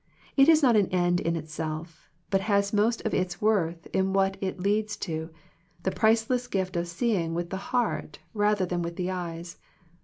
[0.35, 4.35] It is not an end in itself, but has most of its worth in what
[4.41, 5.29] it leads to,
[5.83, 9.57] the priceless gift of seeing with the heart rather than with the eyes.